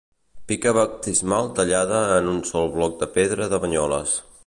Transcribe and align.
Pica 0.51 0.71
baptismal 0.77 1.51
tallada 1.61 2.01
en 2.17 2.33
un 2.35 2.43
sol 2.53 2.75
bloc 2.79 3.01
de 3.05 3.13
pedra 3.19 3.53
de 3.55 3.65
Banyoles. 3.69 4.21